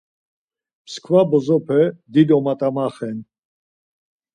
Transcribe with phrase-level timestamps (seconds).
[0.87, 1.79] Mskva bozope
[2.13, 3.17] dido mat̆amaxen.